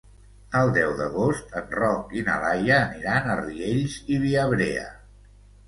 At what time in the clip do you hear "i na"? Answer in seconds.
2.21-2.39